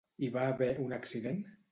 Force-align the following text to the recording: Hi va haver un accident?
Hi 0.25 0.27
va 0.35 0.45
haver 0.53 0.69
un 0.85 0.95
accident? 0.97 1.37